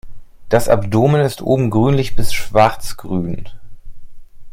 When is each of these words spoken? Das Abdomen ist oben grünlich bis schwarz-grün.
Das 0.49 0.67
Abdomen 0.67 1.21
ist 1.21 1.43
oben 1.43 1.69
grünlich 1.69 2.15
bis 2.15 2.33
schwarz-grün. 2.33 3.47